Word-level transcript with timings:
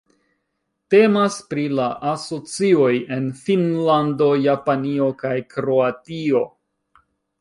Temas 0.93 1.35
pri 1.51 1.65
la 1.79 1.89
asocioj 2.13 2.89
en 3.17 3.29
Finnlando, 3.43 4.31
Japanio 4.47 5.11
kaj 5.21 5.35
Kroatio. 5.53 6.43